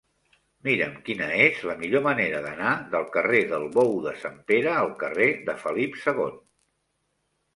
Mira'm 0.67 0.93
quina 1.09 1.25
és 1.41 1.59
la 1.71 1.73
millor 1.81 2.01
manera 2.05 2.39
d'anar 2.45 2.71
del 2.95 3.05
carrer 3.17 3.41
del 3.51 3.67
Bou 3.75 3.93
de 4.07 4.13
Sant 4.23 4.39
Pere 4.53 4.73
al 4.77 4.89
carrer 5.05 5.27
de 5.51 5.55
Felip 5.65 5.99
II. 6.07 6.27